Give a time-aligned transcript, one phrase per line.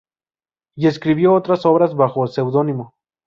[0.75, 2.95] Y escribió otras obras, bajo seudónimo.